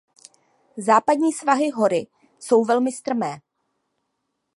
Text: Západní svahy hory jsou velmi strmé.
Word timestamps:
Západní 0.77 1.33
svahy 1.33 1.69
hory 1.71 2.07
jsou 2.39 2.65
velmi 2.65 2.91
strmé. 2.91 3.41